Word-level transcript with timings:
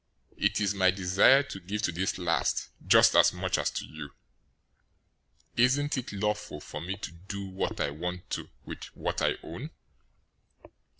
It 0.37 0.59
is 0.59 0.73
my 0.73 0.89
desire 0.89 1.43
to 1.43 1.59
give 1.59 1.83
to 1.83 1.91
this 1.91 2.17
last 2.17 2.69
just 2.87 3.13
as 3.15 3.31
much 3.31 3.59
as 3.59 3.69
to 3.69 3.85
you. 3.85 4.07
020:015 5.55 5.63
Isn't 5.63 5.97
it 5.99 6.11
lawful 6.13 6.59
for 6.59 6.81
me 6.81 6.97
to 6.97 7.11
do 7.11 7.45
what 7.45 7.79
I 7.79 7.91
want 7.91 8.27
to 8.31 8.49
with 8.65 8.83
what 8.95 9.21
I 9.21 9.35
own? 9.43 9.69